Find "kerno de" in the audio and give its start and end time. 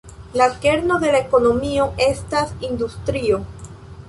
0.61-1.11